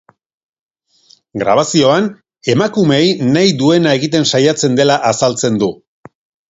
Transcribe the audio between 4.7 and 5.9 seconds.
dela azaltzen du.